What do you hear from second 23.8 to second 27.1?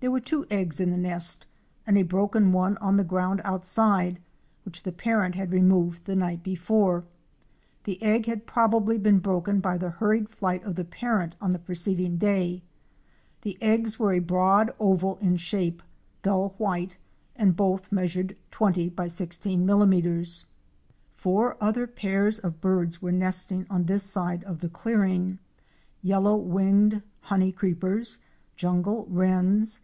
this side of the clearing, Yellow winged